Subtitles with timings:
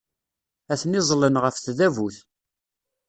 [0.73, 2.17] Atni ẓẓlen ɣef tdabut.